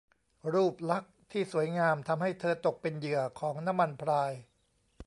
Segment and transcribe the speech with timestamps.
[0.53, 4.31] รูปลักษณ์ที่สวยงามทำให้เธอตกเป็นเหยื่อของน้ำมันพราย